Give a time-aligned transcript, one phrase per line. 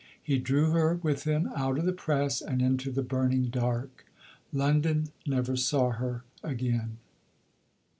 [0.23, 4.03] He drew her with him out of the press and into the burning dark.
[4.51, 6.97] London never saw her again.